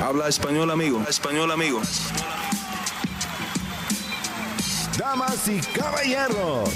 [0.00, 1.02] Habla español, amigo.
[1.08, 1.80] Español, amigo.
[4.96, 6.70] Damas y caballeros,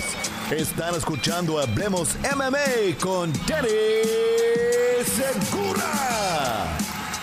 [0.51, 3.69] están escuchando Hablemos MMA con Danny
[5.05, 6.77] Segura.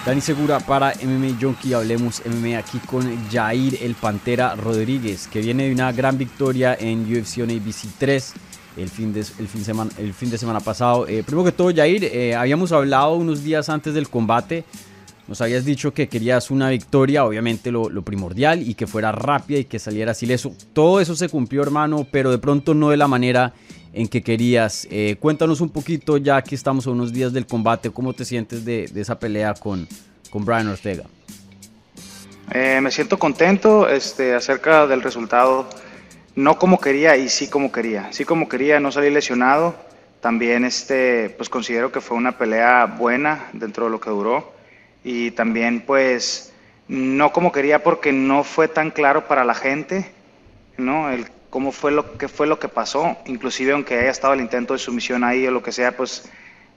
[0.06, 1.74] Dani Segura para MMA Junkie.
[1.74, 7.04] Hablemos MMA aquí con Jair el Pantera Rodríguez, que viene de una gran victoria en
[7.04, 8.34] UFC on ABC 3
[8.78, 11.06] el fin de, el fin semana, el fin de semana pasado.
[11.10, 14.64] Eh, primero que todo, Jair, eh, habíamos hablado unos días antes del combate
[15.30, 19.66] nos habías dicho que querías una victoria, obviamente lo, primordial, y que fuera rápida y
[19.66, 23.54] que saliera eso Todo eso se cumplió, hermano, pero de pronto no de la manera
[23.94, 24.88] en que querías.
[24.90, 28.66] Eh, cuéntanos un poquito, ya que estamos a unos días del combate, ¿cómo te sientes
[28.66, 29.88] de, esa pelea con,
[30.32, 31.04] con Brian Ortega?
[32.52, 35.70] Eh, me siento contento este, acerca del resultado.
[36.34, 38.12] No como quería y sí como quería.
[38.12, 39.76] Sí como quería, no salí lesionado.
[40.22, 44.58] También este, pues considero que fue una pelea buena dentro de lo que duró
[45.04, 46.54] y también pues
[46.88, 50.12] no como quería porque no fue tan claro para la gente,
[50.78, 51.10] ¿no?
[51.10, 54.74] El cómo fue lo que fue lo que pasó, inclusive aunque haya estado el intento
[54.74, 56.30] de sumisión ahí o lo que sea, pues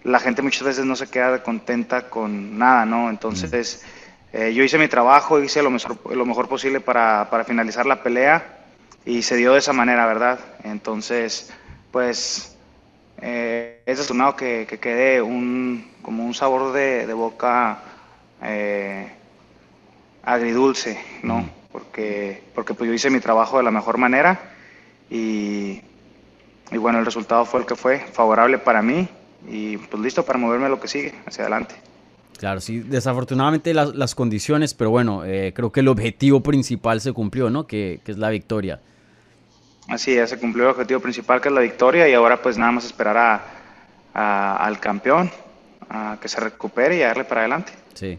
[0.04, 3.08] la gente muchas veces no se queda contenta con nada, ¿no?
[3.10, 3.84] Entonces,
[4.32, 8.02] eh, yo hice mi trabajo, hice lo mejor, lo mejor posible para, para, finalizar la
[8.02, 8.64] pelea
[9.04, 10.40] y se dio de esa manera, ¿verdad?
[10.64, 11.52] Entonces,
[11.90, 12.56] pues,
[13.20, 17.82] eh, es desafortunado que, que quede un, como un sabor de, de boca
[18.42, 19.08] eh,
[20.22, 21.48] agridulce, ¿no?
[21.70, 24.52] Porque, porque pues yo hice mi trabajo de la mejor manera
[25.10, 25.80] y,
[26.70, 29.08] y bueno, el resultado fue el que fue, favorable para mí
[29.48, 31.74] y pues listo para moverme a lo que sigue, hacia adelante.
[32.38, 37.12] Claro, sí, desafortunadamente las, las condiciones, pero bueno, eh, creo que el objetivo principal se
[37.12, 37.66] cumplió, ¿no?
[37.66, 38.80] Que, que, es la victoria.
[39.88, 42.72] Así es, se cumplió el objetivo principal que es la victoria y ahora pues nada
[42.72, 43.44] más esperar a,
[44.14, 45.30] a, al campeón
[45.88, 47.72] a que se recupere y a darle para adelante.
[47.94, 48.18] Sí.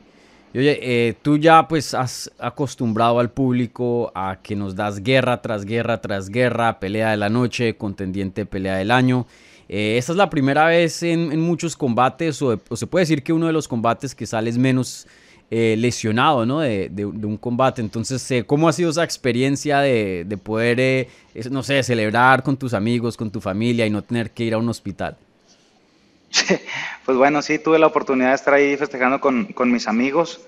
[0.54, 5.42] Y oye, eh, tú ya pues has acostumbrado al público a que nos das guerra
[5.42, 9.26] tras guerra tras guerra, pelea de la noche, contendiente pelea del año.
[9.68, 13.48] Eh, esta es la primera vez en, muchos combates, o, se puede decir que uno
[13.48, 15.08] de los combates que sales menos
[15.50, 16.60] eh, lesionado ¿no?
[16.60, 17.82] de, un combate.
[17.82, 21.08] Entonces, ¿cómo ha sido esa experiencia de, de poder,
[21.50, 24.60] no sé, celebrar con tus amigos, con tu familia y no tener que ir a
[24.60, 25.18] un hospital?
[27.06, 30.42] Pues bueno, sí, tuve la oportunidad de estar ahí festejando con, con mis amigos,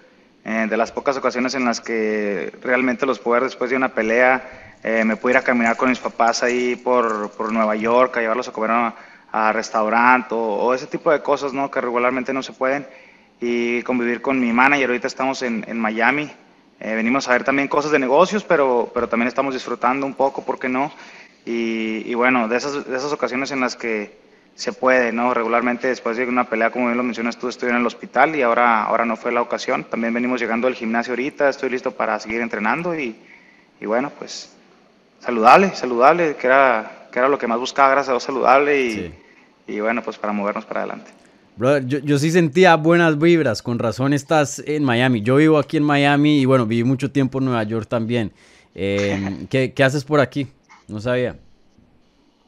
[0.45, 4.77] eh, de las pocas ocasiones en las que realmente los pude después de una pelea,
[4.83, 8.21] eh, me pude ir a caminar con mis papás ahí por, por Nueva York, a
[8.21, 8.95] llevarlos a comer a,
[9.31, 11.69] a restaurante o, ese tipo de cosas, ¿no?
[11.69, 12.87] Que regularmente no se pueden,
[13.41, 16.31] y convivir con mi manager, ahorita estamos en, en Miami,
[16.79, 20.45] eh, venimos a ver también cosas de negocios, pero, pero también estamos disfrutando un poco,
[20.45, 20.91] ¿por qué no?
[21.45, 24.24] Y, y bueno, de esas, de esas ocasiones en las que
[24.55, 25.33] se puede, ¿no?
[25.33, 28.41] Regularmente después de una pelea, como bien lo mencionas tú, estoy en el hospital y
[28.41, 29.83] ahora, ahora no fue la ocasión.
[29.83, 33.15] También venimos llegando al gimnasio ahorita, estoy listo para seguir entrenando y,
[33.81, 34.55] y bueno, pues
[35.19, 39.13] saludable, saludable, que era, que era lo que más buscaba, gracias a Dios, saludable y,
[39.67, 41.11] y bueno, pues para movernos para adelante.
[41.57, 45.21] Brother, yo, yo, sí sentía buenas vibras, con razón estás en Miami.
[45.21, 48.31] Yo vivo aquí en Miami y bueno, viví mucho tiempo en Nueva York también.
[48.73, 50.47] Eh, ¿qué, ¿Qué haces por aquí?
[50.87, 51.37] No sabía.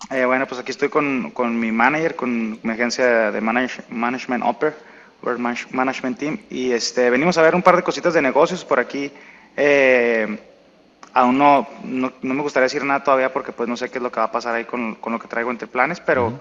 [0.09, 4.73] Eh, bueno, pues aquí estoy con, con, mi manager, con mi agencia de Management Upper,
[5.71, 9.11] Management Team, y este, venimos a ver un par de cositas de negocios por aquí.
[9.57, 10.39] Eh,
[11.13, 14.11] aún no, no, me gustaría decir nada todavía porque pues no sé qué es lo
[14.11, 16.39] que va a pasar ahí con, con lo que traigo entre planes, pero,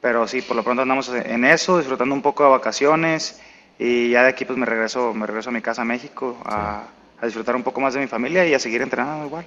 [0.00, 3.40] pero sí, por lo pronto andamos en eso, disfrutando un poco de vacaciones
[3.78, 6.82] y ya de aquí pues me regreso, me regreso a mi casa a México a,
[7.20, 9.44] a disfrutar un poco más de mi familia y a seguir entrenando igual.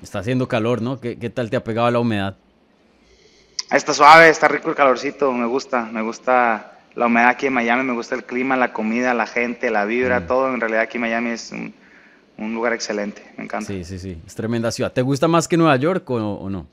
[0.00, 1.00] Está haciendo calor, ¿no?
[1.00, 2.36] ¿Qué, qué tal te ha pegado la humedad?
[3.72, 7.84] Está suave, está rico el calorcito, me gusta, me gusta la humedad aquí en Miami,
[7.84, 10.26] me gusta el clima, la comida, la gente, la vibra, mm.
[10.26, 10.52] todo.
[10.52, 11.72] En realidad aquí Miami es un,
[12.54, 13.68] lugar excelente, me encanta.
[13.68, 14.92] Sí, sí, sí, es tremenda ciudad.
[14.92, 16.66] ¿Te gusta más que Nueva York o, no?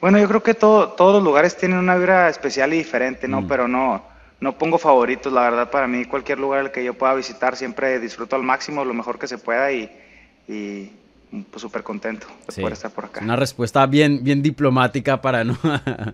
[0.00, 3.42] Bueno, yo creo que todo, todos los lugares tienen una vibra especial y diferente, ¿no?
[3.42, 3.48] Mm.
[3.48, 4.02] Pero no,
[4.40, 8.00] no pongo favoritos, la verdad, para mí cualquier lugar al que yo pueda visitar siempre
[8.00, 9.90] disfruto al máximo, lo mejor que se pueda y
[11.42, 13.20] pues súper contento de poder estar por acá.
[13.22, 15.58] Una respuesta bien, bien diplomática para no,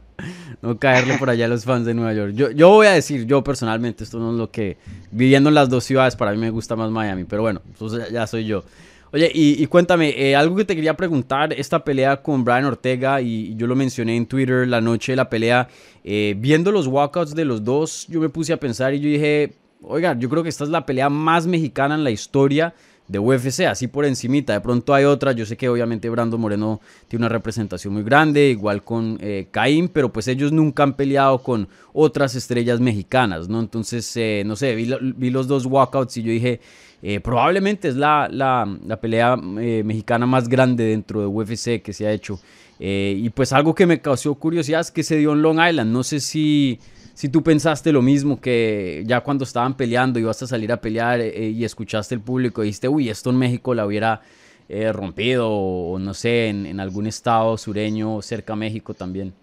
[0.63, 2.33] no caerle por allá a los fans de Nueva York.
[2.35, 4.79] Yo, yo voy a decir, yo personalmente, esto no es lo que,
[5.11, 8.27] viviendo en las dos ciudades, para mí me gusta más Miami, pero bueno, entonces ya
[8.27, 8.65] soy yo.
[9.13, 13.57] Oye, y, cuéntame, eh, algo que te quería preguntar, esta pelea con Brian Ortega, y,
[13.57, 15.69] yo lo mencioné en Twitter la noche de la pelea,
[16.05, 19.55] eh, viendo los walkouts de los dos, yo me puse a pensar y yo dije,
[19.83, 22.73] oiga, yo creo que esta es la pelea más mexicana en la historia
[23.11, 24.53] de UFC, así por encimita.
[24.53, 28.51] De pronto hay otras, yo sé que obviamente Brando Moreno tiene una representación muy grande,
[28.51, 33.59] igual con eh, Caín, pero pues ellos nunca han peleado con otras estrellas mexicanas, ¿no?
[33.59, 36.61] Entonces, eh, no sé, vi, los dos walkouts y yo dije,
[37.03, 42.07] eh, probablemente es la, la, la pelea mexicana más grande dentro de UFC que se
[42.07, 42.39] ha hecho.
[42.79, 46.05] y pues algo que me causó curiosidad es que se dio en Long Island, no
[46.05, 46.79] sé si
[47.21, 51.21] si tú pensaste lo mismo que ya cuando estaban peleando ibas a salir a pelear
[51.21, 54.23] eh, y escuchaste el público y dijiste, uy, esto en México la hubiera
[54.71, 59.35] eh, rompido o, no sé, en, algún estado sureño cerca a México también.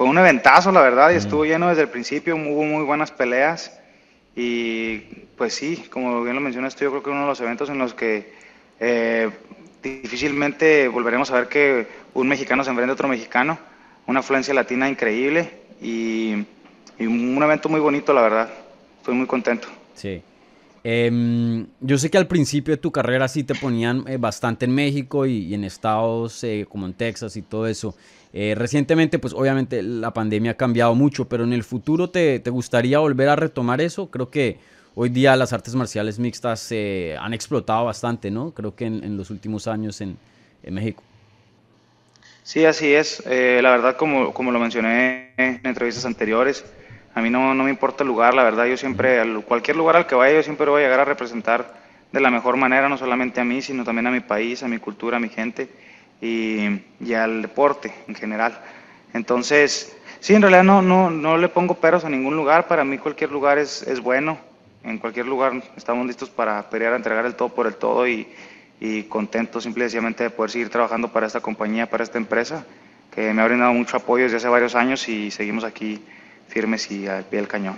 [0.00, 3.78] fue un eventazo, la verdad, y estuvo lleno desde el principio, hubo muy buenas peleas.
[4.34, 4.96] Y
[5.36, 7.92] pues sí, como bien lo mencionaste, yo creo que uno de los eventos en los
[7.92, 8.32] que
[8.80, 9.28] eh,
[9.82, 13.58] difícilmente volveremos a ver que un mexicano se enfrente a otro mexicano,
[14.06, 15.50] una afluencia latina increíble
[15.82, 16.46] y,
[16.98, 18.48] un evento muy bonito, la verdad.
[19.00, 19.68] Estoy muy contento.
[19.94, 20.22] Sí.
[20.82, 24.74] Em, yo sé que al principio de tu carrera sí te ponían eh, bastante en
[24.74, 27.94] México y, en estados eh, como en Texas y todo eso.
[28.32, 32.50] Eh, recientemente, pues obviamente la pandemia ha cambiado mucho, pero en el futuro te, te
[32.50, 34.10] gustaría volver a retomar eso.
[34.10, 34.58] Creo que
[34.94, 38.52] hoy día las artes marciales mixtas se han explotado bastante, ¿no?
[38.52, 40.16] Creo que en, los últimos años en,
[40.62, 41.02] en, México.
[42.44, 43.22] Sí, así es.
[43.26, 46.64] Eh, la verdad, como, como lo mencioné en entrevistas anteriores,
[47.14, 50.06] a mí no, no me importa el lugar, la verdad, yo siempre, cualquier lugar al
[50.06, 51.80] que vaya, yo siempre voy a llegar a representar
[52.12, 54.78] de la mejor manera, no solamente a mí, sino también a mi país, a mi
[54.78, 55.68] cultura, a mi gente
[56.20, 58.60] y, al deporte en general.
[59.14, 62.98] Entonces, sí, en realidad no, no, no le pongo peros a ningún lugar, para mí
[62.98, 64.38] cualquier lugar es, es bueno,
[64.84, 68.28] en cualquier lugar estamos listos para pelear, entregar el todo por el todo y,
[68.80, 72.64] y contentos simplemente de poder seguir trabajando para esta compañía, para esta empresa,
[73.14, 76.00] que me ha brindado mucho apoyo desde hace varios años y seguimos aquí
[76.48, 77.76] firmes y al pie del cañón.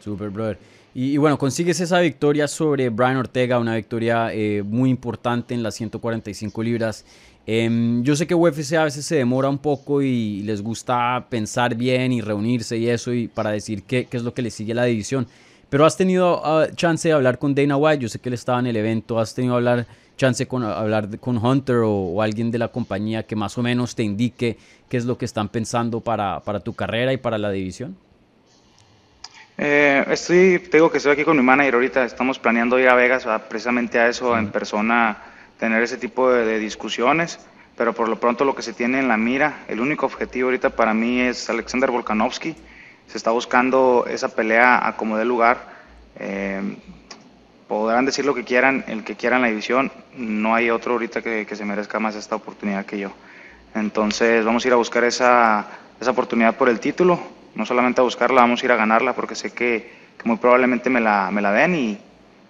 [0.00, 0.58] Super, brother.
[0.96, 5.74] Y, bueno, consigues esa victoria sobre Brian Ortega, una victoria eh, muy importante en las
[5.74, 7.04] 145 libras.
[7.46, 11.74] Em, yo sé que UFC a veces se demora un poco y les gusta pensar
[11.74, 14.72] bien y reunirse y eso y para decir qué, qué es lo que le sigue
[14.72, 15.26] a la división.
[15.68, 18.60] Pero has tenido ah, chance de hablar con Dana White, yo sé que él estaba
[18.60, 19.86] en el evento, has tenido hablar,
[20.16, 24.04] chance con hablar con Hunter o, alguien de la compañía que más o menos te
[24.04, 24.56] indique
[24.88, 27.96] qué es lo que están pensando para, para tu carrera y para la división.
[29.58, 32.94] Eh, estoy, te digo que estoy aquí con mi manager ahorita, estamos planeando ir a
[32.94, 37.38] Vegas precisamente a eso en persona tener ese tipo de, discusiones,
[37.76, 40.70] pero por lo pronto lo que se tiene en la mira, el único objetivo ahorita
[40.70, 42.54] para mí es Alexander Volkanovski.
[43.06, 45.74] Se está buscando esa pelea a como dé lugar.
[46.16, 46.76] Eh,
[47.68, 51.46] podrán decir lo que quieran, el que quieran la división, no hay otro ahorita que,
[51.50, 53.10] se merezca más esta oportunidad que yo.
[53.74, 55.66] Entonces vamos a ir a buscar esa,
[56.00, 57.18] esa oportunidad por el título,
[57.54, 61.00] no solamente a buscarla, vamos a ir a ganarla porque sé que, muy probablemente me
[61.00, 61.98] la, me la den y,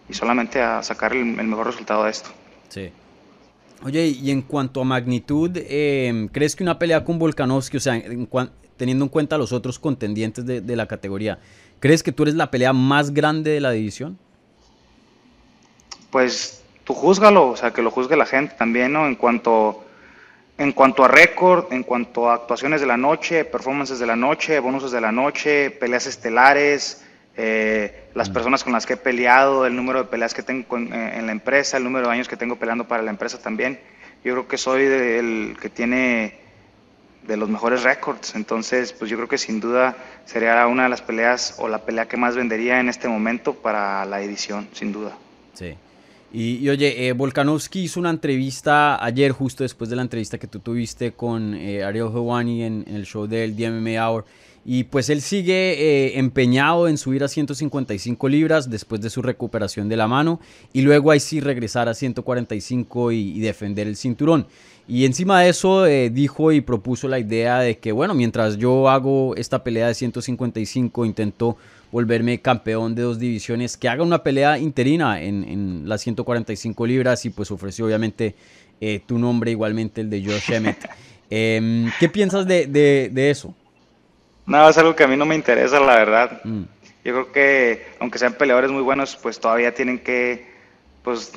[0.09, 2.31] y solamente a sacar el mejor resultado de esto.
[2.69, 2.91] Sí.
[3.85, 8.01] Oye, y en cuanto a magnitud, em, ¿crees que una pelea con Volkanovski, o sea,
[8.77, 11.39] teniendo en cuenta los otros contendientes de, la categoría,
[11.81, 14.19] ¿crees que tú eres la pelea más grande de la división?
[16.11, 19.07] Pues tú júzgalo, o sea, que lo juzgue la gente también, ¿no?
[19.07, 19.85] En cuanto,
[20.57, 24.61] en cuanto a récord, en cuanto a actuaciones de la noche, performances de la noche,
[24.61, 27.05] bonuses de la noche, peleas estelares,
[27.37, 31.13] eh, las personas con las que he peleado, el número de peleas que tengo eh,
[31.15, 33.81] en la empresa, el número de años que tengo peleando para la empresa también.
[34.25, 36.39] Yo creo que soy el que tiene
[37.27, 41.03] de los mejores récords, entonces pues yo creo que sin duda sería una de las
[41.03, 45.17] peleas o la pelea que más vendería en este momento para la edición, sin duda.
[45.55, 45.77] Sí.
[46.37, 50.59] Y, oye, eh, Volkanovski hizo una entrevista ayer, justo después de la entrevista que tú
[50.59, 54.25] tuviste con eh, Ariel Hawani en, el show del DMM Hour.
[54.65, 59.89] Y pues él sigue eh, empeñado en subir a 155 libras después de su recuperación
[59.89, 60.41] de la mano
[60.73, 64.49] y luego ahí sí regresar a 145 y, defender el cinturón.
[64.89, 68.89] Y encima de eso eh, dijo y propuso la idea de que, bueno, mientras yo
[68.89, 71.57] hago esta pelea de 155, intento
[71.95, 77.31] volverme campeón de dos divisiones, que haga una pelea interina en, las 145 libras y
[77.31, 78.35] pues ofreció obviamente
[78.81, 80.91] eh, tu nombre, igualmente el de Josh Emmett.
[81.31, 83.55] Em, ¿Qué piensas de, de eso?
[84.47, 86.41] No, es algo que a mí no me interesa, la verdad.
[86.45, 86.63] Mm.
[87.05, 90.47] Yo creo que, aunque sean peleadores muy buenos, pues todavía tienen que
[91.03, 91.33] pues,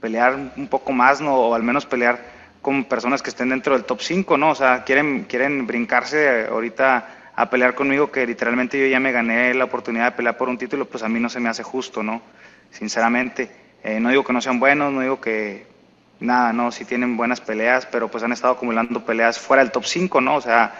[0.00, 1.34] pelear un poco más, ¿no?
[1.34, 2.20] O al menos pelear
[2.60, 4.50] con personas que estén dentro del top 5, ¿no?
[4.50, 9.54] O sea, quieren, quieren brincarse ahorita a pelear conmigo, que literalmente yo ya me gané
[9.54, 12.02] la oportunidad de pelear por un título, pues a mí no se me hace justo,
[12.02, 12.22] ¿no?
[12.72, 13.50] sinceramente.
[13.84, 15.66] Eh, no digo que no sean buenos, no digo que
[16.20, 19.84] nada, no, si tienen buenas peleas, pero pues han estado acumulando peleas fuera del top
[19.84, 20.36] 5, ¿no?
[20.36, 20.74] O sea,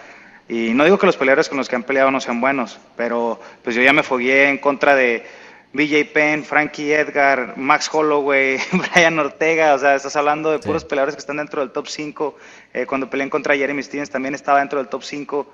[0.47, 3.39] y no digo que los peleadores con los que han peleado no sean buenos, pero
[3.63, 5.25] pues yo ya me fogué en contra de
[5.73, 8.59] BJ Penn, Frankie Edgar, Max Holloway,
[8.93, 12.37] Brian Ortega, o sea, estás hablando de puros peleadores que están dentro del top 5.
[12.73, 15.53] Eh, cuando peleé contra Jeremy Stevens también estaba dentro del top 5.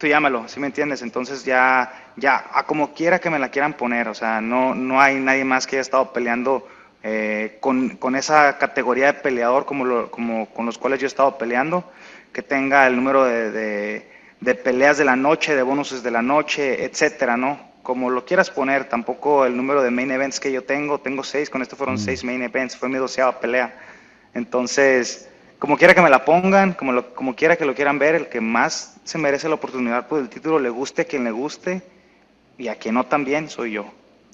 [0.00, 1.02] Tú llámalo, ¿sí me entiendes?
[1.02, 4.98] Entonces ya, ya, a como quiera que me la quieran poner, o sea, no, no
[4.98, 6.66] hay nadie más que haya estado peleando
[7.02, 11.06] eh, con, con, esa categoría de peleador como, lo, como con los cuales yo he
[11.06, 11.84] estado peleando,
[12.32, 16.22] que tenga el número de, de, de peleas de la noche, de bonuses de la
[16.22, 17.70] noche, etcétera, ¿no?
[17.82, 21.50] como lo quieras poner, tampoco el número de main events que yo tengo, tengo seis,
[21.50, 21.98] con esto fueron mm.
[21.98, 23.74] seis main events, fue mi doceava pelea.
[24.32, 25.29] Entonces,
[25.60, 28.40] como quiera que me la pongan, como, como quiera que lo quieran ver, el que
[28.40, 31.82] más se merece la oportunidad por el título, le guste a quien le guste,
[32.58, 33.86] y a quien no también, soy yo.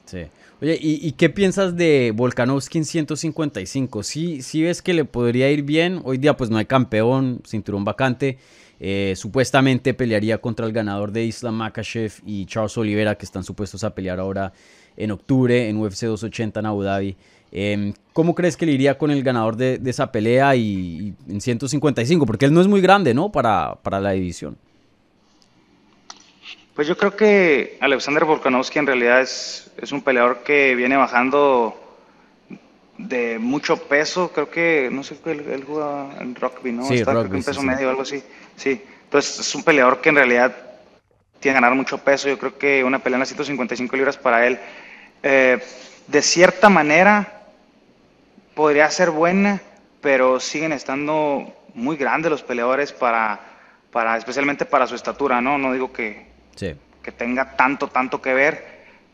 [0.04, 0.26] Sí.
[0.62, 4.02] Oye, ¿y, qué piensas de Volkanovski en 155?
[4.02, 6.00] ¿Sí, ¿Sí ves que le podría ir bien?
[6.04, 8.38] Hoy día pues no hay campeón, cinturón vacante.
[8.80, 13.84] Eh, supuestamente pelearía contra el ganador de Islam Makachev y Charles Oliveira, que están supuestos
[13.84, 14.52] a pelear ahora
[14.96, 17.16] en octubre en UFC 280 en Abu Dhabi.
[17.52, 22.26] Em, ¿Cómo crees que le iría con el ganador de, esa pelea y, en 155?
[22.26, 23.30] Porque él no es muy grande, ¿no?
[23.30, 24.56] Para, para la división.
[26.74, 31.74] Pues yo creo que Alexander Volkanovski en realidad es, es un peleador que viene bajando
[32.98, 36.84] de mucho peso, creo que, no sé, él, él juega en rugby, ¿no?
[36.84, 38.22] Sí, Está rugby, en peso medio o algo así.
[38.56, 40.54] Sí, entonces es un peleador que en realidad
[41.40, 42.28] tiene que ganar mucho peso.
[42.28, 44.58] Yo creo que una pelea en las 155 libras para él,
[45.22, 45.58] eh,
[46.06, 47.35] de cierta manera,
[48.56, 49.60] podría ser buena,
[50.00, 53.38] pero siguen estando muy grandes los peleadores para,
[53.92, 55.58] para especialmente para su estatura, ¿no?
[55.58, 56.26] No digo que,
[57.02, 58.64] que tenga tanto, tanto que ver,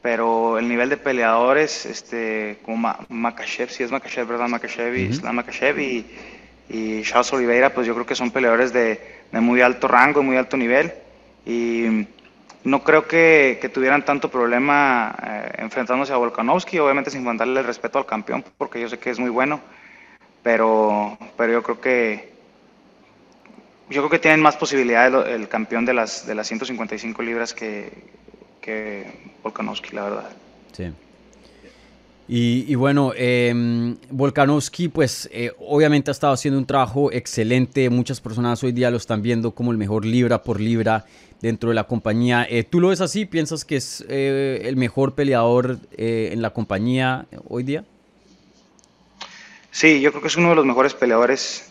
[0.00, 4.46] pero el nivel de peleadores, este, como Makachev, si es Makachev, ¿verdad?
[4.46, 6.06] Makachev y Islam Makachev y,
[6.68, 9.00] y Charles Oliveira, pues yo creo que son peleadores de,
[9.32, 10.92] de muy alto rango, muy alto nivel.
[11.44, 12.06] Y
[12.64, 17.98] no creo que, tuvieran tanto problema eh, enfrentándose a Volkanovski, obviamente sin faltarle el respeto
[17.98, 19.60] al campeón, porque yo sé que es muy bueno,
[20.42, 22.32] pero, pero yo creo que
[23.90, 27.92] yo creo que tienen más posibilidades el, campeón de las, de las 155 libras que,
[28.60, 29.04] que
[29.42, 30.30] Volkanovski, la verdad.
[30.72, 30.92] Sí.
[32.34, 33.52] Y, bueno, eh,
[34.08, 37.90] Volkanovski, pues eh, obviamente ha estado haciendo un trabajo excelente.
[37.90, 41.04] Muchas personas hoy día lo están viendo como el mejor libra por libra
[41.42, 42.46] dentro de la compañía.
[42.48, 43.26] Eh, ¿Tú lo ves así?
[43.26, 47.84] ¿Piensas que es eh, el mejor peleador en la compañía hoy día?
[49.70, 51.70] Sí, yo creo que es uno de los mejores peleadores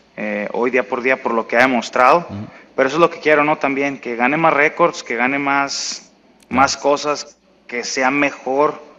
[0.53, 2.27] hoy día por día por lo que ha demostrado.
[2.75, 3.57] Pero eso es lo que quiero, ¿no?
[3.57, 6.11] También que gane más récords, que gane más,
[6.49, 8.90] más cosas, que sea mejor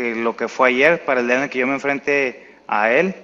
[0.00, 2.90] que lo que fue ayer, para el día en el que yo me enfrente a
[2.90, 3.14] él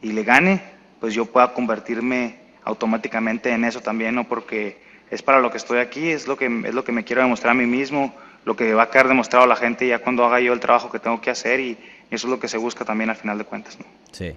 [0.00, 0.62] y le gane,
[1.00, 4.24] pues yo pueda convertirme automáticamente en eso también, ¿no?
[4.24, 4.78] Porque
[5.10, 7.52] es para lo que estoy aquí, es lo que, es lo que me quiero demostrar
[7.52, 10.40] a mí mismo, lo que va a quedar demostrado a la gente ya cuando haga
[10.40, 11.78] yo el trabajo que tengo que hacer y,
[12.10, 13.86] eso es lo que se busca también al final de cuentas, ¿no?
[14.12, 14.36] Sí.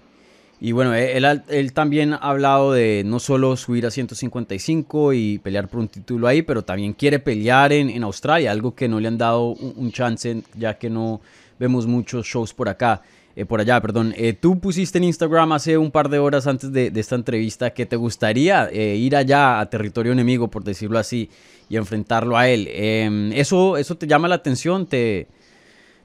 [0.59, 5.67] Y bueno, él, él, también ha hablado de no solo subir a 155 y pelear
[5.67, 9.09] por un título ahí, pero también quiere pelear en, en Australia, algo que no le
[9.09, 11.19] han dado un, chance ya que no,
[11.59, 13.01] vemos muchos shows por acá.
[13.35, 14.13] Eh, por allá, perdón.
[14.15, 17.85] Eh, tú pusiste en Instagram hace un par de horas antes de, esta entrevista que
[17.85, 21.29] te gustaría eh, ir allá a territorio enemigo, por decirlo así,
[21.67, 22.69] y enfrentarlo a él.
[22.71, 24.85] Em, ¿eso, ¿Eso te llama la atención?
[24.85, 25.27] ¿Te,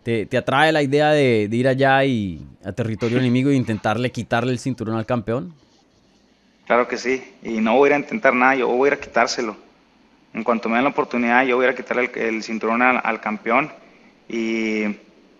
[0.02, 4.58] te, atrae la idea de, ir allá y a territorio enemigo e intentarle quitarle el
[4.58, 5.54] cinturón al campeón?
[6.66, 8.98] Claro que sí, y no voy a ir a intentar nada, yo voy a ir
[8.98, 9.56] a quitárselo.
[10.32, 13.20] En cuanto me den la oportunidad, yo voy a ir a quitarle el, cinturón al
[13.20, 13.72] campeón
[14.28, 14.84] y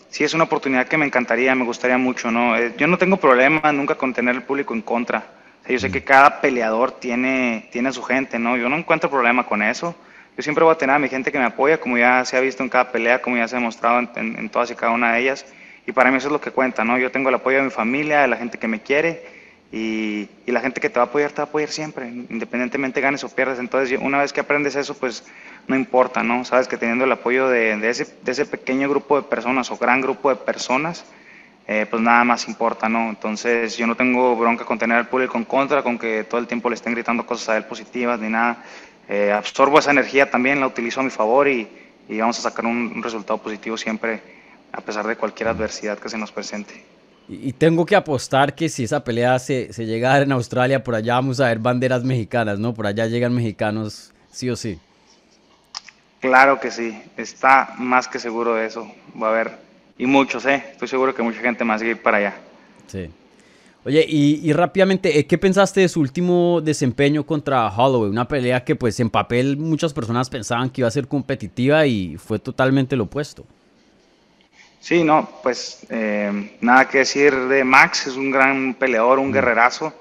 [0.09, 2.57] sí es una oportunidad que me encantaría, me gustaría mucho, ¿no?
[2.57, 5.25] Eh, yo no tengo problema nunca con tener el público en contra.
[5.69, 8.57] yo sé que cada peleador tiene, tiene su gente, ¿no?
[8.57, 9.95] Yo no encuentro problema con eso.
[10.37, 12.41] Yo siempre voy a tener a mi gente que me apoya, como ya se ha
[12.41, 15.21] visto en cada pelea, como ya se ha demostrado en, todas y cada una de
[15.21, 15.45] ellas.
[15.87, 16.99] Y para mí eso es lo que cuenta, ¿no?
[16.99, 19.23] Yo tengo el apoyo de mi familia, de la gente que me quiere
[19.73, 23.01] y, y, la gente que te va a apoyar te va a apoyar siempre, independientemente
[23.01, 23.59] ganes o pierdas.
[23.59, 25.25] Entonces, una vez que aprendes eso, pues
[25.69, 26.45] no importa, ¿no?
[26.45, 29.77] Sabes que teniendo el apoyo de, de, ese, de ese, pequeño grupo de personas o
[29.77, 31.05] gran grupo de personas,
[31.69, 33.11] eh, pues nada más importa, ¿no?
[33.11, 36.49] Entonces yo no tengo bronca con tener al público en contra, con que todo el
[36.49, 38.65] tiempo le estén gritando cosas a él positivas ni nada.
[39.11, 41.67] Eh, absorbo esa energía también, la utilizo a mi favor y,
[42.09, 44.23] y vamos a sacar un, resultado positivo siempre,
[44.71, 46.85] a pesar de cualquier adversidad que se nos presente.
[47.29, 50.85] Y tengo que apostar que si esa pelea se, se llega a dar en Australia,
[50.85, 52.73] por allá vamos a ver banderas mexicanas, ¿no?
[52.73, 54.79] Por allá llegan mexicanos, sí o sí.
[56.21, 58.93] Claro que sí, está más que seguro de eso.
[59.21, 59.59] Va a haber
[59.99, 60.65] y muchos, ¿eh?
[60.71, 62.35] Estoy seguro que mucha gente más va a ir para allá.
[62.87, 63.11] Sí.
[63.83, 68.11] Oye, y, rápidamente, eh, ¿qué pensaste de su último desempeño contra Holloway?
[68.11, 72.19] Una pelea que pues en papel muchas personas pensaban que iba a ser competitiva y
[72.19, 73.47] fue totalmente lo opuesto.
[74.81, 79.95] Sí, no, pues eh, nada que decir de Max, es un gran peleador, un guerrerazo.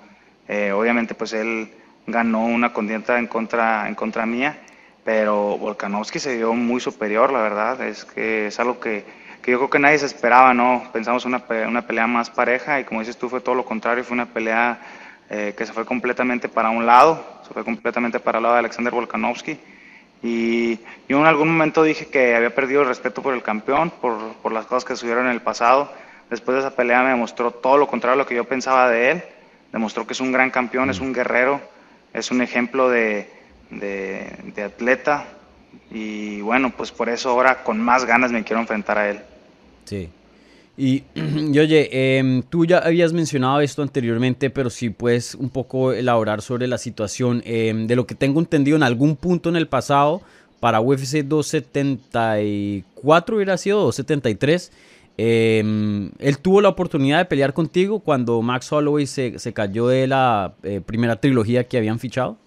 [0.49, 1.69] Eh, obviamente pues él
[2.05, 4.59] ganó una contienda en contra, en contra mía,
[5.05, 9.05] pero Volkanovski se dio muy superior, la verdad, es que es algo que
[9.49, 10.83] que yo creo que nadie se esperaba, ¿no?
[10.93, 14.13] Pensamos una, una pelea más pareja y como dices tú fue todo lo contrario, fue
[14.13, 14.79] una pelea
[15.27, 18.59] eh, que se fue completamente para un lado, se fue completamente para el lado de
[18.59, 19.59] Alexander Volkanovski.
[20.21, 20.75] Y
[21.07, 24.51] yo en algún momento dije que había perdido el respeto por el campeón, por, por
[24.51, 25.91] las cosas que sucedieron en el pasado.
[26.29, 29.11] Después de esa pelea me demostró todo lo contrario a lo que yo pensaba de
[29.11, 29.23] él.
[29.71, 31.59] Demostró que es un gran campeón, es un guerrero,
[32.13, 33.31] es un ejemplo de,
[33.71, 35.25] de, de atleta,
[35.91, 39.21] y bueno, pues por eso ahora con más ganas me quiero enfrentar a él.
[39.89, 40.09] Sí.
[40.81, 41.03] Y,
[41.59, 46.67] oye, em, tú ya habías mencionado esto anteriormente, pero si puedes un poco elaborar sobre
[46.67, 47.41] la situación.
[47.43, 50.21] Em, de lo que tengo entendido, en algún punto en el pasado,
[50.61, 54.71] para UFC 274 hubiera sido 273,
[55.17, 60.07] em, él tuvo la oportunidad de pelear contigo cuando Max Holloway se, se cayó de
[60.07, 62.37] la eh, primera trilogía que habían fichado.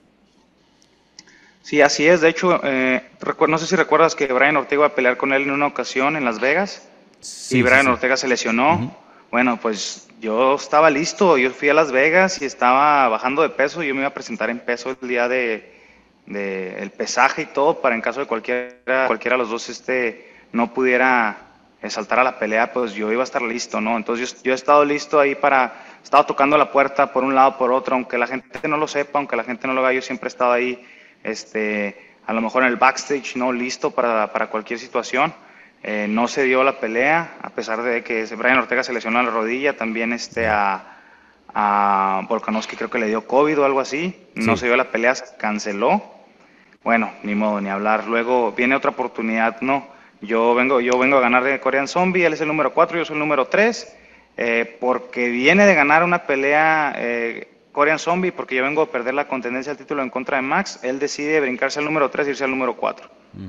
[1.61, 2.23] Sí, así es.
[2.23, 3.03] De hecho, eh,
[3.47, 6.17] no sé si recuerdas que Brian Ortega iba a pelear con él en una ocasión
[6.17, 6.89] en Las Vegas.
[7.23, 8.95] Sí, y Brian Ortega se lesionó.
[9.31, 11.39] Bueno, pues yo estaba listo.
[11.39, 13.83] Yo fui a Las Vegas y estaba bajando de peso.
[13.83, 15.73] Yo me iba a presentar en peso el día de,
[16.27, 20.75] el pesaje y todo para en caso de cualquiera, cualquiera de los dos este, no
[20.75, 21.49] pudiera
[21.89, 23.97] saltar a la pelea, pues yo iba a estar listo, ¿no?
[23.97, 27.59] Entonces yo, yo he estado listo ahí para, estaba tocando la puerta por un lado,
[27.59, 30.03] por otro, aunque la gente no lo sepa, aunque la gente no lo vea, yo
[30.03, 30.87] siempre he estado ahí
[31.25, 33.53] este, a lo mejor en el backstage, ¿no?
[33.53, 35.35] Listo para, para cualquier situación.
[35.85, 39.31] Eh, no se dio la pelea, a pesar de que Brian Ortega se lesionó la
[39.31, 40.99] rodilla, también este a,
[41.53, 45.15] a Volkanovski creo que le dio COVID o algo así, no se dio la pelea,
[45.15, 46.03] se canceló.
[46.85, 48.07] Bueno, ni modo, ni hablar.
[48.07, 49.87] Luego viene otra oportunidad, no.
[50.21, 53.05] Yo vengo, yo vengo a ganar de Korean Zombie, él es el número 4, yo
[53.05, 53.97] soy el número 3,
[54.37, 59.15] eh, porque viene de ganar una pelea eh, Korean Zombie, porque yo vengo a perder
[59.15, 62.31] la contendencia al título en contra de Max, él decide brincarse al número 3 y
[62.31, 63.11] irse al número 4.
[63.33, 63.49] Mm.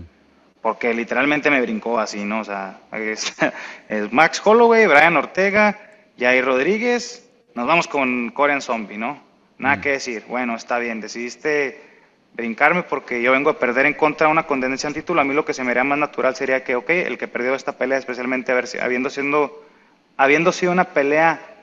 [0.63, 2.39] Porque literalmente me brincó así, ¿no?
[2.39, 5.78] O sea, es, Max Holloway, Brian Ortega,
[6.17, 9.21] Jair Rodríguez, nos vamos con Korean Zombie, ¿no?
[9.60, 9.82] Nada mm.
[9.82, 10.23] que decir.
[10.28, 11.80] Bueno, está bien, decidiste
[12.34, 15.21] brincarme porque yo vengo a perder en contra de una contendencia al título.
[15.21, 17.54] A mí lo que se me haría más natural sería que, ok, el que perdió
[17.54, 19.63] esta pelea, especialmente habiendo, siendo,
[20.17, 21.54] habiendo sido una pelea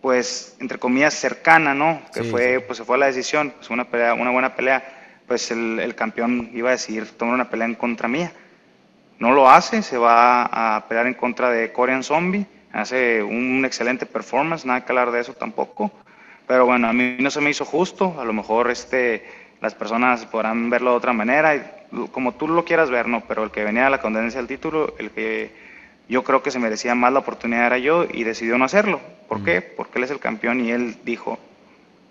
[0.00, 2.00] pues, entre comillas, cercana, ¿no?
[2.12, 4.97] Que fue, pues se fue la decisión, pues una, pelea, una buena pelea,
[5.28, 8.32] pues el, el, campeón iba a decidir tomar una pelea en contra mía.
[9.18, 14.06] No lo hace, se va a pelear en contra de Korean Zombie, hace un excelente
[14.06, 15.92] performance, nada que hablar de eso tampoco.
[16.46, 19.24] Pero bueno, a mí no se me hizo justo, a lo mejor este,
[19.60, 23.22] las personas podrán verlo de otra manera, como tú lo quieras ver, ¿no?
[23.28, 25.52] Pero el que venía a la condenancia del título, el que
[26.08, 29.00] yo creo que se merecía más la oportunidad era yo y decidió no hacerlo.
[29.28, 29.60] ¿Por qué?
[29.60, 31.38] Porque él es el campeón y él dijo,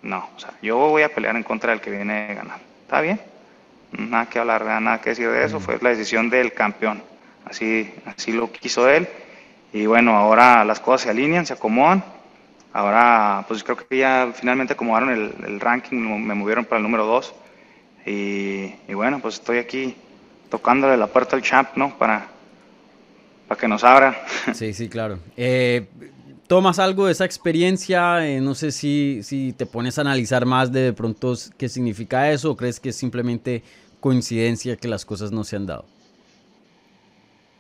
[0.04, 2.60] no, o sea, yo voy a pelear en contra del que viene a ganar.
[2.88, 3.20] ¿Está bien?
[3.92, 7.04] Nada que hablar, nada que decir de eso, fue la decisión del campeón.
[7.44, 9.10] Así, así lo quiso él.
[9.74, 12.02] Y bueno, ahora las cosas se alinean, se acomodan.
[12.72, 17.36] Ahora, pues creo que ya finalmente acomodaron el, ranking, me movieron para el número 2.
[18.06, 19.94] Y, y, bueno, pues estoy aquí
[20.50, 21.98] tocándole la puerta al champ, ¿no?
[21.98, 22.26] Para,
[23.50, 24.18] para que nos abra.
[24.54, 25.20] Sí, sí, claro.
[25.36, 25.88] Eh,
[26.48, 28.26] ¿Tomas algo de esa experiencia?
[28.26, 32.32] Eh, no sé si, si te pones a analizar más de, de pronto qué significa
[32.32, 33.64] eso o crees que es simplemente
[34.00, 35.86] coincidencia que las cosas no se han dado.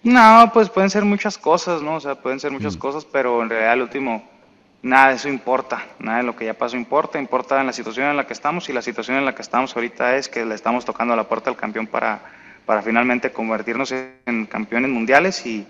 [0.04, 1.95] No, pues pueden ser muchas cosas, ¿no?
[1.95, 2.80] O sea, pueden ser muchas mm.
[2.80, 4.23] cosas, pero en realidad el último,
[4.82, 8.08] nada de eso importa, nada de lo que ya pasó importa, importa en la situación
[8.08, 10.56] en la que estamos y la situación en la que estamos ahorita es que le
[10.56, 12.21] estamos tocando a la puerta al campeón para,
[12.65, 13.93] para finalmente convertirnos
[14.26, 15.67] en campeones mundiales y,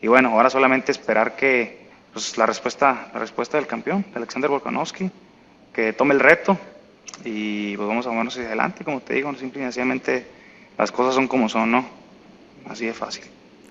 [0.00, 1.83] y bueno, ahora solamente esperar que
[2.14, 5.10] pues, la, respuesta, la respuesta del campeón, Alexander Volkanovski,
[5.72, 6.56] que tome el reto
[7.24, 10.26] y pues vamos a movernos hacia adelante, como te digo, simple y sencillamente
[10.78, 11.86] las cosas son como son, ¿no?
[12.68, 13.24] Así de fácil.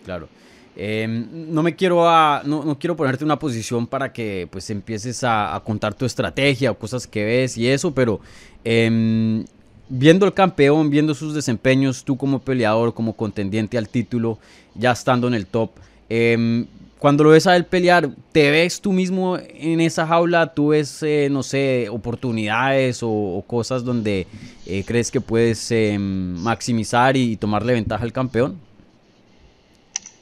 [0.05, 0.29] Claro.
[0.75, 5.23] Em, no me quiero a, no, no, quiero ponerte una posición para que pues empieces
[5.23, 8.19] a, contar tu estrategia o cosas que ves y eso, pero
[8.63, 9.45] eh,
[9.89, 14.39] viendo el campeón, viendo sus desempeños, tú como peleador, como contendiente al título,
[14.75, 15.71] ya estando en el top,
[16.09, 16.67] Em,
[17.03, 20.53] cuando lo ves a él pelear, ¿te ves tú mismo en esa jaula?
[20.53, 24.25] ¿Tú ves, eh, no sé, oportunidades o, cosas donde
[24.65, 28.57] eh, crees que puedes em, maximizar y, tomarle ventaja al campeón?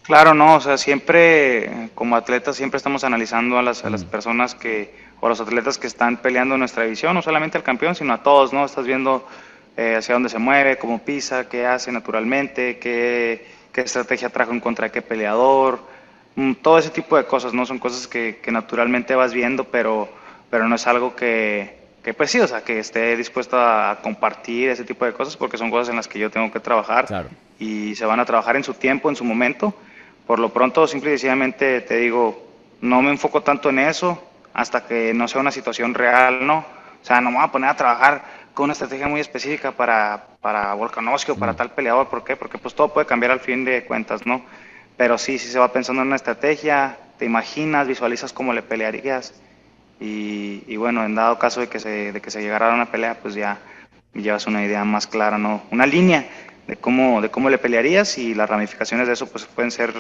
[0.02, 4.56] Claro, no, o sea, siempre como atletas siempre estamos analizando a las, a las personas
[4.56, 7.94] que, o a los atletas que están peleando en nuestra división, no solamente al campeón,
[7.94, 8.66] sino a todos, ¿no?
[8.66, 9.28] Estás viendo
[9.78, 14.60] eh, hacia dónde se mueve, cómo pisa, qué hace naturalmente, qué, qué estrategia trajo en
[14.60, 15.91] contra de qué peleador, mm,
[16.62, 17.66] todo ese tipo de cosas, ¿no?
[17.66, 20.10] Son cosas que, que naturalmente vas viendo, pero,
[20.50, 24.70] pero no es algo que, que pues sí, o sea, que esté dispuesto a compartir
[24.70, 27.30] ese tipo de cosas porque son cosas en las que yo tengo que trabajar Claro.
[27.60, 29.74] y se van a trabajar en su tiempo, en su momento.
[30.26, 32.48] Por lo pronto, simple y sencillamente te digo,
[32.82, 34.22] no me enfoco tanto en eso
[34.54, 36.60] hasta que no sea una situación real, ¿no?
[36.60, 40.26] O sea, no me voy a poner a trabajar con una estrategia muy específica para,
[40.42, 42.08] para Volkanovski o para tal peleador.
[42.08, 42.36] ¿Por qué?
[42.36, 44.42] Porque pues todo puede cambiar al fin de cuentas, ¿no?
[45.02, 49.34] Pero sí, sí se va pensando en una estrategia, te imaginas, visualizas cómo le pelearías
[50.00, 52.92] y, y bueno, en dado caso de que, se, de que se llegara a una
[52.92, 53.58] pelea, pues ya
[54.14, 55.64] llevas una idea más clara, ¿no?
[55.72, 56.30] Una línea
[56.68, 59.92] de cómo, de cómo le pelearías y las ramificaciones de eso pues pueden ser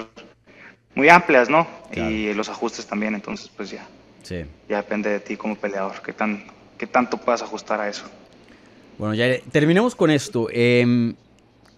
[0.93, 1.65] muy amplias, ¿no?
[1.89, 2.11] Claro.
[2.11, 3.87] Y los ajustes también, entonces pues ya,
[4.21, 4.45] Sí.
[4.69, 6.43] ya depende de ti como peleador, qué, tan,
[6.77, 8.03] qué tanto puedas ajustar a eso.
[8.99, 10.47] Bueno, ya terminemos con esto.
[10.51, 11.15] Em,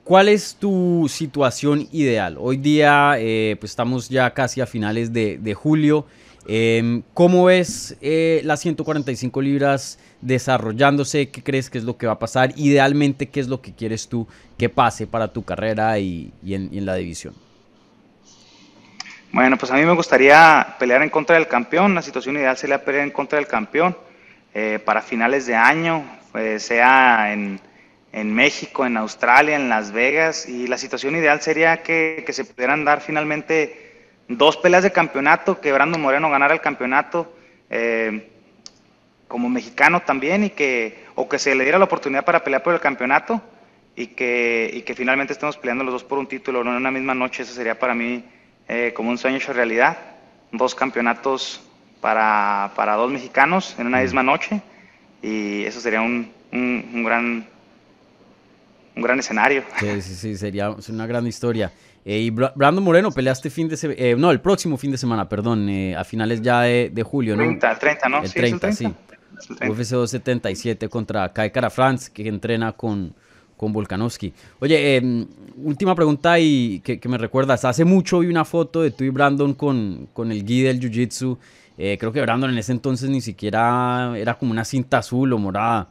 [0.03, 2.35] ¿Cuál es tu situación ideal?
[2.37, 6.05] Hoy día, eh, pues estamos ya casi a finales de, julio.
[6.45, 11.29] Em, ¿Cómo ves eh, las 145 libras desarrollándose?
[11.29, 12.51] ¿Qué crees que es lo que va a pasar?
[12.57, 16.79] Idealmente, ¿qué es lo que quieres tú que pase para tu carrera y, en, y
[16.79, 17.33] en la división?
[19.31, 21.95] Bueno, pues a mí me gustaría pelear en contra del campeón.
[21.95, 23.95] La situación ideal sería pelear en contra del campeón
[24.53, 26.03] eh, para finales de año,
[26.57, 27.61] sea en,
[28.13, 30.47] en México, en Australia, en Las Vegas.
[30.47, 35.59] Y la situación ideal sería que, que se pudieran dar finalmente dos peleas de campeonato,
[35.59, 37.33] que Brandon Moreno ganara el campeonato
[37.69, 38.29] eh,
[39.27, 42.73] como mexicano también y que o que se le diera la oportunidad para pelear por
[42.73, 43.41] el campeonato
[43.95, 46.71] y que, y que finalmente estemos peleando los dos por un título ¿no?
[46.71, 47.43] en una misma noche.
[47.43, 48.23] Eso sería para mí
[48.67, 49.97] eh, como un sueño hecho realidad.
[50.51, 51.61] Dos campeonatos
[51.99, 54.61] para, para dos mexicanos en una misma noche
[55.21, 57.47] y eso sería un, un, un gran
[58.95, 59.63] un gran escenario.
[59.79, 61.71] Sí, sí, sí, sería una gran historia.
[62.05, 65.27] Eh, y Bra- Brandon Moreno peleaste fin de semana, no, el próximo fin de semana,
[65.29, 67.43] perdón, eh, a finales ya de, de julio, ¿no?
[67.43, 68.17] 30, el 30, ¿no?
[68.17, 68.85] El Sí, es 30, sí.
[69.39, 69.73] Es el 30.
[69.81, 73.13] UFC 277 contra Kai Kara France, que entrena con,
[73.57, 74.33] con Volkanovski.
[74.59, 75.25] Oye, eh,
[75.57, 77.63] última pregunta y que, que me recuerdas.
[77.65, 81.37] Hace mucho vi una foto de tú y Brandon con, con el guía del Jiu-Jitsu.
[81.77, 85.37] Eh, creo que Brandon en ese entonces ni siquiera era como una cinta azul o
[85.37, 85.87] morada.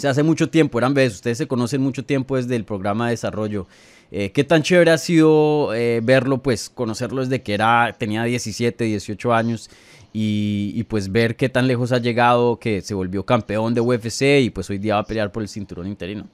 [0.00, 3.04] O sea, hace mucho tiempo, eran veces, ustedes se conocen mucho tiempo desde el programa
[3.04, 3.66] de desarrollo.
[4.10, 8.82] Eh, ¿Qué tan chévere ha sido eh, verlo, pues conocerlo desde que era, tenía 17,
[8.82, 9.68] 18 años
[10.14, 14.48] y, pues ver qué tan lejos ha llegado, que se volvió campeón de UFC y
[14.48, 16.26] pues hoy día va a pelear por el cinturón interino?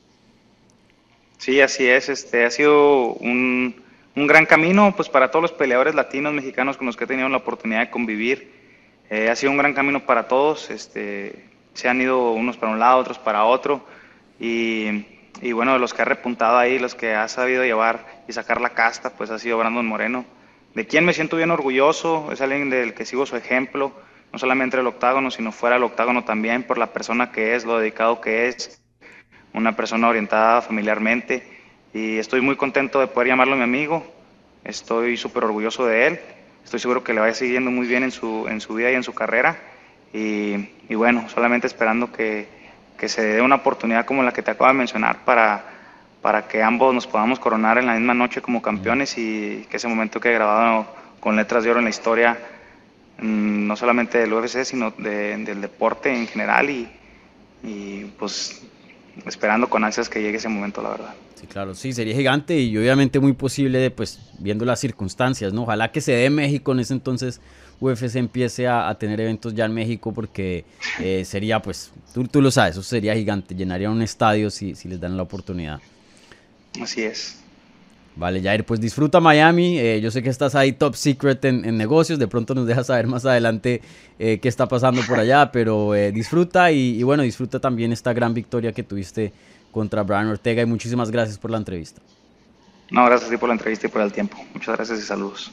[1.38, 2.08] Sí, así es.
[2.08, 3.74] Este ha sido un,
[4.14, 7.28] un gran camino, pues para todos los peleadores latinos, mexicanos con los que he tenido
[7.28, 8.48] la oportunidad de convivir.
[9.10, 10.70] Eh, ha sido un gran camino para todos.
[10.70, 13.86] Este, se han ido unos para un lado, otros para otro.
[14.40, 15.06] Y,
[15.40, 18.70] y bueno, los que ha repuntado ahí, los que ha sabido llevar y sacar la
[18.70, 20.24] casta, pues ha sido Brandon Moreno,
[20.74, 22.32] de quien me siento bien orgulloso.
[22.32, 23.92] Es alguien del que sigo su ejemplo,
[24.32, 27.78] no solamente del octágono, sino fuera del octágono también, por la persona que es, lo
[27.78, 28.82] dedicado que es
[29.56, 31.56] una persona orientada familiarmente
[31.96, 34.06] y estoy muy contento de poder llamarlo mi amigo.
[34.64, 36.20] Estoy súper orgulloso de él.
[36.62, 39.02] Estoy seguro que le vaya siguiendo muy bien en su, en su vida y en
[39.02, 39.56] su carrera.
[40.12, 42.48] Y, y bueno, solamente esperando que,
[42.98, 45.64] que, se dé una oportunidad como la que te acabo de mencionar para,
[46.22, 49.88] para que ambos nos podamos coronar en la misma noche como campeones y que ese
[49.88, 50.86] momento quede grabado
[51.20, 52.38] con letras de oro en la historia,
[53.18, 56.70] mmm, no solamente del UFC, sino de, del deporte en general.
[56.70, 56.88] Y,
[57.62, 58.62] y pues
[59.24, 61.14] esperando con ansias que llegue ese momento, la verdad.
[61.34, 65.62] Sí, claro, sí, sería gigante y obviamente muy posible, pues, viendo las circunstancias, ¿no?
[65.62, 67.40] Ojalá que se dé México en ese entonces
[67.80, 70.64] UFC empiece a, a tener eventos ya en México porque
[71.00, 74.88] eh, sería, pues, tú, tú, lo sabes, eso sería gigante, llenaría un estadio si, si
[74.88, 75.80] les dan la oportunidad.
[76.80, 77.38] Así es.
[78.16, 79.78] Vale, Jair, pues disfruta Miami.
[79.78, 82.18] Eh, yo sé que estás ahí top secret en, en, negocios.
[82.18, 83.82] De pronto nos dejas saber más adelante
[84.18, 88.14] eh, qué está pasando por allá, pero eh, disfruta y, y, bueno, disfruta también esta
[88.14, 89.34] gran victoria que tuviste
[89.70, 92.00] contra Brian Ortega y muchísimas gracias por la entrevista.
[92.90, 94.38] No, gracias a ti por la entrevista y por el tiempo.
[94.54, 95.52] Muchas gracias y saludos.